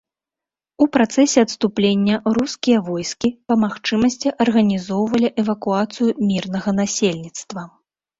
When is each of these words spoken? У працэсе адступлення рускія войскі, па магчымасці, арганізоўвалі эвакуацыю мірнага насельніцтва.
У 0.83 0.85
працэсе 0.95 1.39
адступлення 1.47 2.15
рускія 2.37 2.79
войскі, 2.87 3.29
па 3.51 3.57
магчымасці, 3.63 4.27
арганізоўвалі 4.47 5.29
эвакуацыю 5.45 6.09
мірнага 6.31 6.69
насельніцтва. 6.81 7.61